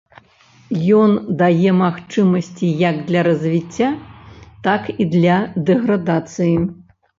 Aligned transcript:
Ён 0.99 1.11
дае 1.41 1.73
магчымасці 1.81 2.71
як 2.89 2.95
для 3.11 3.21
развіцця, 3.29 3.89
так 4.71 4.83
і 5.01 5.11
для 5.15 5.39
дэградацыі. 5.71 6.53